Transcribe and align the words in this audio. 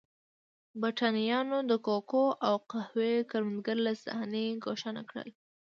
برېټانویانو 0.81 1.57
د 1.69 1.71
کوکو 1.85 2.23
او 2.47 2.55
قهوې 2.71 3.13
کروندګر 3.31 3.77
له 3.87 3.93
صحنې 4.03 4.45
ګوښه 4.63 4.91
نه 4.97 5.03
کړل. 5.09 5.29